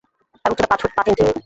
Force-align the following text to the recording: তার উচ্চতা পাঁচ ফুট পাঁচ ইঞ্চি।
তার 0.45 0.51
উচ্চতা 0.53 0.69
পাঁচ 0.71 0.79
ফুট 0.81 0.91
পাঁচ 0.97 1.07
ইঞ্চি। 1.11 1.25